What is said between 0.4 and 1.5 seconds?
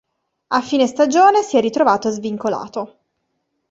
A fine stagione,